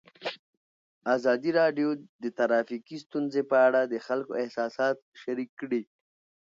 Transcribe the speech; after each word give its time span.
ازادي 1.15 1.51
راډیو 1.59 1.89
د 2.23 2.25
ټرافیکي 2.37 2.97
ستونزې 3.05 3.41
په 3.51 3.57
اړه 3.67 3.81
د 3.85 3.95
خلکو 4.05 4.31
احساسات 4.43 4.97
شریک 5.21 5.49
کړي. 5.61 5.81